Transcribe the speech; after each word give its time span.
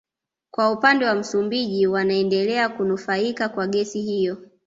Kwa 0.51 0.71
upande 0.71 1.05
wa 1.05 1.15
Msumbiji 1.15 1.87
wanaendelea 1.87 2.69
kunufaika 2.69 3.49
kwa 3.49 3.67
gesi 3.67 4.01
hiyo 4.01 4.37